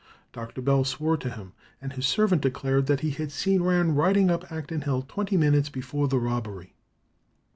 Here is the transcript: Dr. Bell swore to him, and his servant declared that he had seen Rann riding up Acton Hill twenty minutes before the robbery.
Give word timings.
Dr. 0.33 0.63
Bell 0.63 0.83
swore 0.83 1.15
to 1.17 1.29
him, 1.29 1.53
and 1.79 1.93
his 1.93 2.07
servant 2.07 2.41
declared 2.41 2.87
that 2.87 3.01
he 3.01 3.11
had 3.11 3.31
seen 3.31 3.61
Rann 3.61 3.93
riding 3.93 4.31
up 4.31 4.51
Acton 4.51 4.81
Hill 4.81 5.03
twenty 5.07 5.37
minutes 5.37 5.69
before 5.69 6.07
the 6.07 6.17
robbery. 6.17 6.73